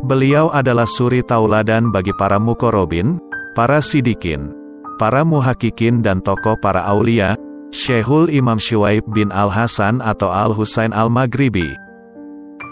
[0.00, 3.20] Beliau adalah suri tauladan bagi para mukorobin,
[3.52, 4.48] para sidikin,
[4.96, 7.36] para muhakikin dan tokoh para aulia,
[7.68, 11.76] Syekhul Imam Shuaib bin Al-Hasan atau Al-Husain Al-Maghribi.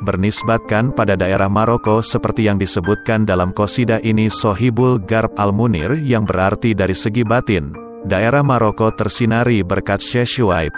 [0.08, 6.72] Bernisbatkan pada daerah Maroko seperti yang disebutkan dalam kosida ini Sohibul Garb Al-Munir yang berarti
[6.72, 7.76] dari segi batin,
[8.08, 10.72] daerah Maroko tersinari berkat Syekh Shuaib.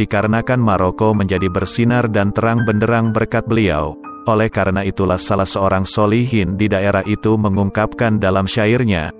[0.00, 3.98] Dikarenakan Maroko menjadi bersinar dan terang benderang berkat beliau,
[4.28, 9.14] oleh karena itulah salah seorang solihin di daerah itu mengungkapkan dalam syairnya,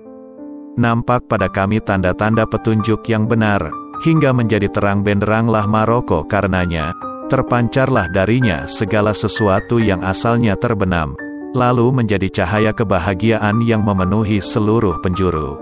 [0.79, 3.59] Nampak pada kami tanda-tanda petunjuk yang benar,
[4.07, 6.95] hingga menjadi terang benderanglah Maroko karenanya,
[7.27, 11.11] terpancarlah darinya segala sesuatu yang asalnya terbenam,
[11.51, 15.59] lalu menjadi cahaya kebahagiaan yang memenuhi seluruh penjuru.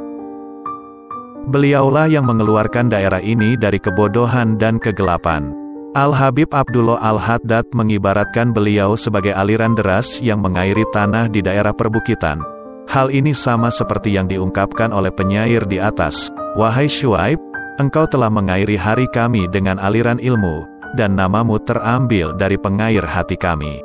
[1.49, 5.58] Beliaulah yang mengeluarkan daerah ini dari kebodohan dan kegelapan.
[5.97, 12.45] Al-Habib Abdullah Al-Haddad mengibaratkan beliau sebagai aliran deras yang mengairi tanah di daerah perbukitan.
[12.85, 17.41] Hal ini sama seperti yang diungkapkan oleh penyair di atas, Wahai Shuaib,
[17.81, 23.81] engkau telah mengairi hari kami dengan aliran ilmu, dan namamu terambil dari pengair hati kami.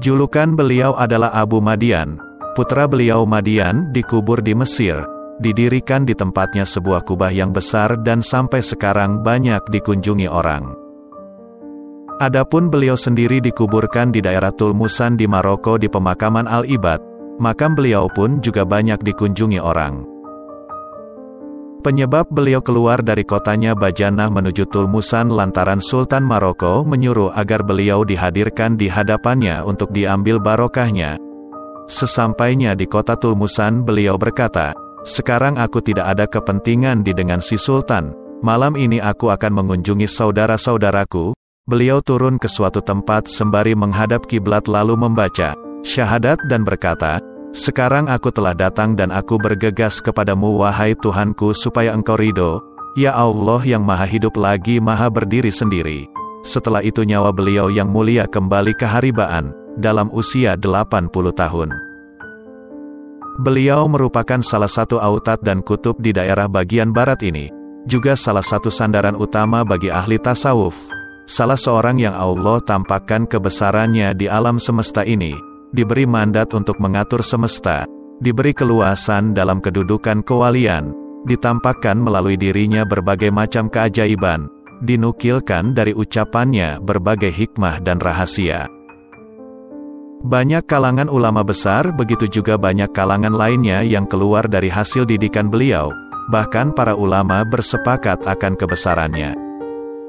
[0.00, 2.16] Julukan beliau adalah Abu Madian,
[2.56, 5.04] putra beliau Madian dikubur di Mesir,
[5.42, 10.78] Didirikan di tempatnya sebuah kubah yang besar dan sampai sekarang banyak dikunjungi orang.
[12.22, 17.02] Adapun beliau sendiri dikuburkan di daerah Tulmusan di Maroko di pemakaman Al-Ibad,
[17.42, 20.06] makam beliau pun juga banyak dikunjungi orang.
[21.82, 28.78] Penyebab beliau keluar dari kotanya Bajanah menuju Tulmusan lantaran Sultan Maroko menyuruh agar beliau dihadirkan
[28.78, 31.18] di hadapannya untuk diambil barokahnya.
[31.90, 38.16] Sesampainya di kota Tulmusan beliau berkata, sekarang aku tidak ada kepentingan di dengan si Sultan.
[38.40, 41.36] Malam ini aku akan mengunjungi saudara-saudaraku.
[41.64, 47.20] Beliau turun ke suatu tempat sembari menghadap kiblat lalu membaca syahadat dan berkata,
[47.52, 52.64] Sekarang aku telah datang dan aku bergegas kepadamu wahai Tuhanku supaya engkau ridho,
[52.96, 56.08] Ya Allah yang maha hidup lagi maha berdiri sendiri.
[56.44, 61.83] Setelah itu nyawa beliau yang mulia kembali ke haribaan, dalam usia 80 tahun.
[63.34, 67.50] Beliau merupakan salah satu autat dan kutub di daerah bagian barat ini,
[67.82, 70.86] juga salah satu sandaran utama bagi ahli tasawuf.
[71.26, 75.34] Salah seorang yang Allah tampakkan kebesarannya di alam semesta ini,
[75.74, 77.90] diberi mandat untuk mengatur semesta,
[78.22, 80.94] diberi keluasan dalam kedudukan kewalian,
[81.26, 84.46] ditampakkan melalui dirinya berbagai macam keajaiban,
[84.86, 88.70] dinukilkan dari ucapannya berbagai hikmah dan rahasia.
[90.24, 95.92] Banyak kalangan ulama besar, begitu juga banyak kalangan lainnya yang keluar dari hasil didikan beliau,
[96.32, 99.36] bahkan para ulama bersepakat akan kebesarannya.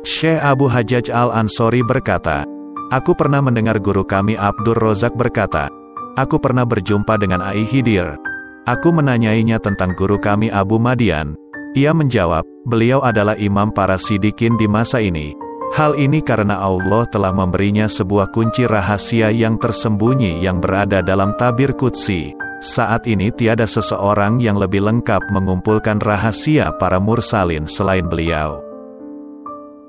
[0.08, 2.48] Syekh Abu Hajjaj Al-Ansori berkata,
[2.96, 5.68] Aku pernah mendengar guru kami Abdur Rozak berkata,
[6.16, 8.16] Aku pernah berjumpa dengan Ai Hidir.
[8.64, 11.36] Aku menanyainya tentang guru kami Abu Madian.
[11.76, 15.36] Ia menjawab, beliau adalah imam para sidikin di masa ini.
[15.74, 21.74] Hal ini karena Allah telah memberinya sebuah kunci rahasia yang tersembunyi yang berada dalam tabir
[21.74, 22.38] kutsi.
[22.62, 28.62] Saat ini tiada seseorang yang lebih lengkap mengumpulkan rahasia para mursalin selain beliau.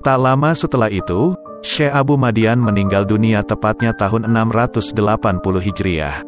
[0.03, 4.95] Tak lama setelah itu, Syekh Abu Madian meninggal dunia tepatnya tahun 680
[5.67, 6.23] Hijriah.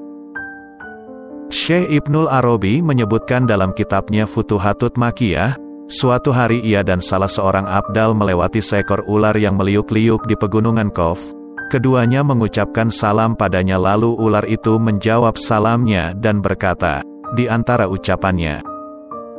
[1.49, 5.57] Syekh Ibnul Arabi menyebutkan dalam kitabnya Futuhatut Makiyah,
[5.89, 11.33] Suatu hari ia dan salah seorang abdal melewati seekor ular yang meliuk-liuk di pegunungan Kof.
[11.73, 17.01] Keduanya mengucapkan salam padanya lalu ular itu menjawab salamnya dan berkata,
[17.33, 18.61] di antara ucapannya,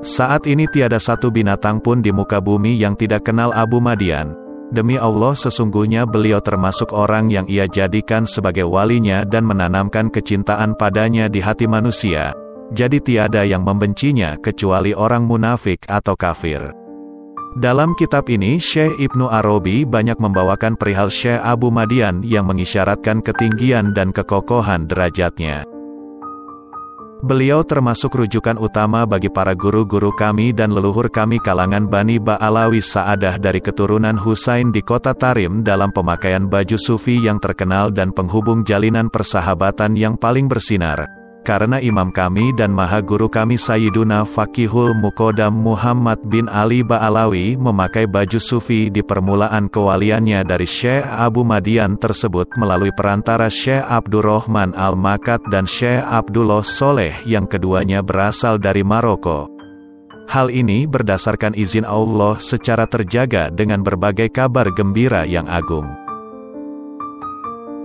[0.02, 4.34] Saat ini tiada satu binatang pun di muka bumi yang tidak kenal Abu Madian.
[4.74, 11.30] Demi Allah sesungguhnya beliau termasuk orang yang ia jadikan sebagai walinya dan menanamkan kecintaan padanya
[11.30, 12.34] di hati manusia
[12.70, 16.74] jadi tiada yang membencinya kecuali orang munafik atau kafir.
[17.58, 23.90] Dalam kitab ini Syekh Ibnu Arabi banyak membawakan perihal Syekh Abu Madian yang mengisyaratkan ketinggian
[23.98, 25.66] dan kekokohan derajatnya.
[27.20, 33.36] Beliau termasuk rujukan utama bagi para guru-guru kami dan leluhur kami kalangan Bani Ba'alawi Sa'adah
[33.36, 39.12] dari keturunan Husain di kota Tarim dalam pemakaian baju sufi yang terkenal dan penghubung jalinan
[39.12, 41.19] persahabatan yang paling bersinar
[41.50, 48.06] karena imam kami dan maha guru kami Sayyiduna Fakihul Mukodam Muhammad bin Ali Ba'alawi memakai
[48.06, 55.42] baju sufi di permulaan kewaliannya dari Syekh Abu Madian tersebut melalui perantara Syekh Abdurrahman Al-Makat
[55.50, 59.50] dan Syekh Abdullah Soleh yang keduanya berasal dari Maroko.
[60.30, 66.09] Hal ini berdasarkan izin Allah secara terjaga dengan berbagai kabar gembira yang agung.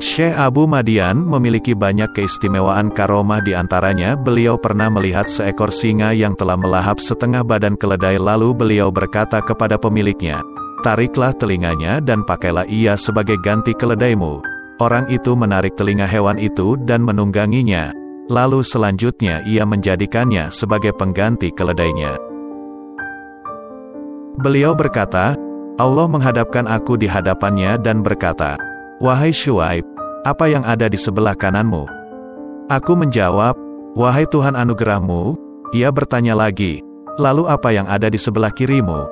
[0.03, 6.35] Syekh Abu Madian memiliki banyak keistimewaan karomah di antaranya beliau pernah melihat seekor singa yang
[6.35, 10.43] telah melahap setengah badan keledai lalu beliau berkata kepada pemiliknya,
[10.83, 14.43] Tariklah telinganya dan pakailah ia sebagai ganti keledaimu.
[14.83, 17.95] Orang itu menarik telinga hewan itu dan menungganginya,
[18.27, 22.19] lalu selanjutnya ia menjadikannya sebagai pengganti keledainya.
[24.43, 25.39] Beliau berkata,
[25.79, 28.59] Allah menghadapkan aku di hadapannya dan berkata,
[29.03, 29.83] Wahai Shuaib,
[30.23, 31.83] apa yang ada di sebelah kananmu?
[32.71, 33.59] Aku menjawab,
[33.99, 35.35] Wahai Tuhan anugerahmu,
[35.75, 36.79] ia bertanya lagi,
[37.19, 39.11] lalu apa yang ada di sebelah kirimu?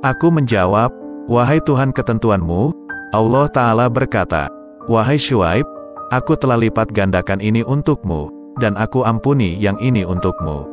[0.00, 0.88] Aku menjawab,
[1.28, 2.72] Wahai Tuhan ketentuanmu,
[3.12, 4.48] Allah Ta'ala berkata,
[4.88, 5.68] Wahai Shuaib,
[6.08, 8.32] aku telah lipat gandakan ini untukmu,
[8.64, 10.64] dan aku ampuni yang ini untukmu.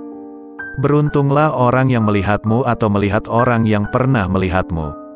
[0.79, 5.08] Beruntunglah orang yang melihatmu atau melihat orang yang pernah melihatmu.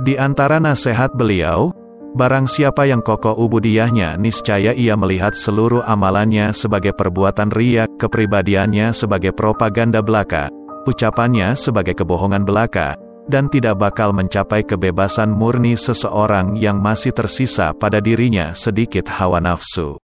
[0.00, 1.76] Di antara nasihat beliau,
[2.16, 9.36] barang siapa yang kokoh ubudiyahnya niscaya ia melihat seluruh amalannya sebagai perbuatan riak, kepribadiannya sebagai
[9.36, 10.48] propaganda belaka,
[10.88, 12.96] ucapannya sebagai kebohongan belaka,
[13.28, 20.00] dan tidak bakal mencapai kebebasan murni seseorang yang masih tersisa pada dirinya sedikit hawa nafsu.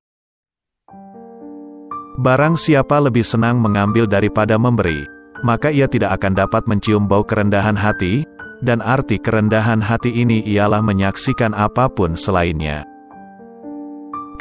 [2.18, 5.06] Barang siapa lebih senang mengambil daripada memberi,
[5.46, 8.26] maka ia tidak akan dapat mencium bau kerendahan hati,
[8.64, 12.88] dan arti kerendahan hati ini ialah menyaksikan apa pun selainnya.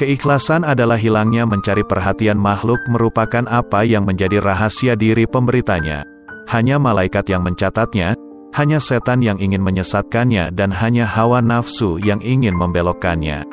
[0.01, 6.09] Keikhlasan adalah hilangnya mencari perhatian makhluk merupakan apa yang menjadi rahasia diri pemberitanya.
[6.49, 8.17] Hanya malaikat yang mencatatnya,
[8.57, 13.45] hanya setan yang ingin menyesatkannya dan hanya hawa nafsu yang ingin membelokkannya.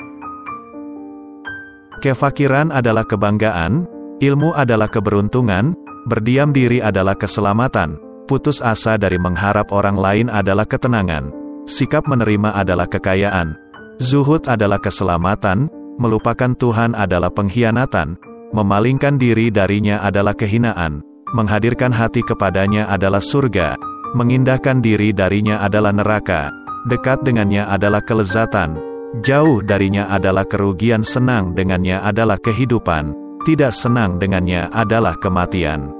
[2.00, 3.84] Kefakiran adalah kebanggaan,
[4.24, 5.76] ilmu adalah keberuntungan,
[6.08, 11.34] berdiam diri adalah keselamatan, putus asa dari mengharap orang lain adalah ketenangan,
[11.66, 13.58] sikap menerima adalah kekayaan,
[13.98, 15.66] zuhud adalah keselamatan,
[15.98, 18.22] melupakan Tuhan adalah pengkhianatan,
[18.54, 21.02] memalingkan diri darinya adalah kehinaan,
[21.34, 23.74] menghadirkan hati kepadanya adalah surga,
[24.14, 26.54] mengindahkan diri darinya adalah neraka,
[26.86, 28.78] dekat dengannya adalah kelezatan,
[29.26, 31.02] jauh darinya adalah kerugian.
[31.02, 35.99] Senang dengannya adalah kehidupan, tidak senang dengannya adalah kematian.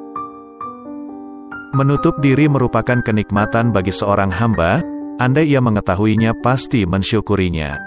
[1.70, 4.82] Menutup diri merupakan kenikmatan bagi seorang hamba,
[5.22, 7.78] andai ia mengetahuinya pasti mensyukurinya.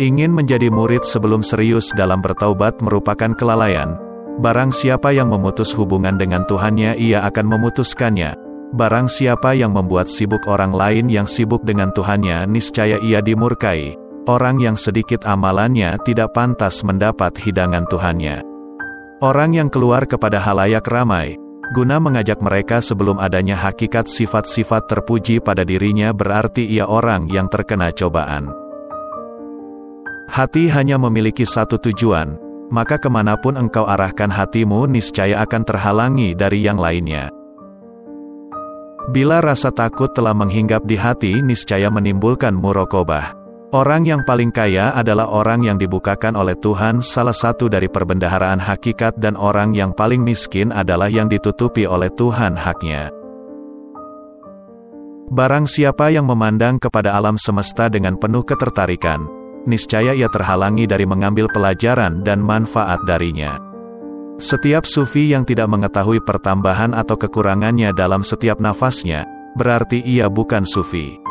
[0.00, 4.00] Ingin menjadi murid sebelum serius dalam bertaubat merupakan kelalaian.
[4.40, 8.32] Barang siapa yang memutus hubungan dengan Tuhannya ia akan memutuskannya.
[8.72, 13.92] Barang siapa yang membuat sibuk orang lain yang sibuk dengan Tuhannya niscaya ia dimurkai.
[14.24, 18.40] Orang yang sedikit amalannya tidak pantas mendapat hidangan Tuhannya.
[19.20, 21.40] Orang yang keluar kepada halayak ramai,
[21.74, 27.90] guna mengajak mereka sebelum adanya hakikat sifat-sifat terpuji pada dirinya berarti ia orang yang terkena
[27.90, 28.52] cobaan.
[30.26, 32.34] Hati hanya memiliki satu tujuan,
[32.68, 37.30] maka ke mana pun engkau arahkan hatimu niscaya akan terhalangi dari yang lainnya.
[39.14, 43.45] Bila rasa takut telah menghinggap di hati niscaya menimbulkan murokobah.
[43.74, 49.18] Orang yang paling kaya adalah orang yang dibukakan oleh Tuhan salah satu dari perbendaharaan hakikat
[49.18, 53.10] dan orang yang paling miskin adalah yang ditutupi oleh Tuhan haknya.
[55.34, 59.26] Barang siapa yang memandang kepada alam semesta dengan penuh ketertarikan,
[59.66, 63.58] niscaya ia terhalangi dari mengambil pelajaran dan manfaat darinya.
[64.38, 69.26] Setiap sufi yang tidak mengetahui pertambahan atau kekurangannya dalam setiap nafasnya,
[69.58, 71.25] berarti ia bukan sufi.